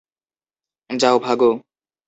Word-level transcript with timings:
যাও, 0.89 1.17
ভাগো। 1.19 1.51